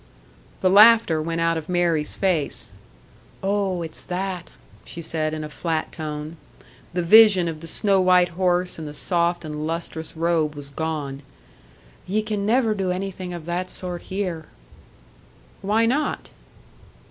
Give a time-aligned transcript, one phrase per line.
[0.61, 2.71] The laughter went out of Mary's face.
[3.43, 3.83] "Oh!
[3.83, 4.49] It's that!"
[4.83, 6.37] she said, in a flat tone.
[6.91, 11.21] The vision of the snow white horse and the soft and lustrous robe was gone.
[12.07, 14.47] "Ye can never do anything of that sort here!"
[15.61, 16.31] "Why not?"